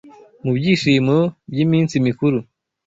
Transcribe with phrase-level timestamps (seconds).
[0.43, 1.17] mubyishimo
[1.49, 2.37] byiminsi mikuru